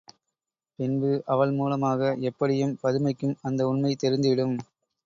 [0.79, 4.57] பின்பு அவள் மூலமாக எப்படியும் பதுமைக்கும் அந்த உண்மை தெரிந்துவிடும்.